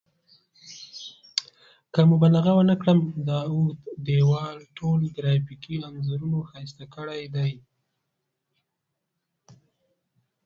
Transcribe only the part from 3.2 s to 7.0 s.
دا اوږد دیوال ټول ګرافیکي انځورونو ښایسته